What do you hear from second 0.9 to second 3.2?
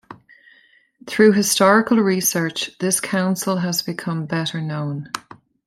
Through historical research this